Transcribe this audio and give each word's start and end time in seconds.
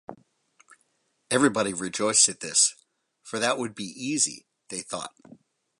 Everybody 1.29 1.75
rejoiced 1.75 2.27
at 2.27 2.39
this, 2.39 2.73
for 3.21 3.37
that 3.37 3.59
would 3.59 3.75
be 3.75 3.83
easy, 3.95 4.47
they 4.69 4.79
thought. 4.81 5.13